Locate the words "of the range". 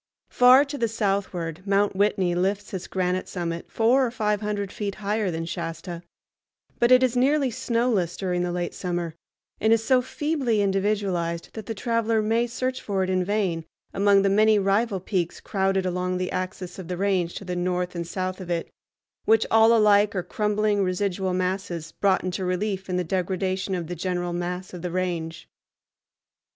16.79-17.35, 24.73-25.47